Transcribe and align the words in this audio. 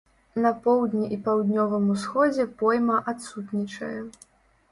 На 0.43 0.51
поўдні 0.67 1.09
і 1.17 1.17
паўднёвым 1.25 1.85
усходзе 1.95 2.45
пойма 2.63 2.97
адсутнічае. 3.13 3.93